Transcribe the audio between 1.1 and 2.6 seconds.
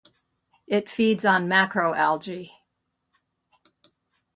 on macroalgae.